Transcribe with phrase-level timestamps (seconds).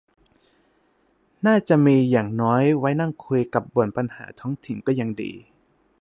[1.45, 5.31] น่าจะมี อย่างน้อยไว้นั่งคุยกับบ่นปัญหาท้องถิ่นก็ยังดี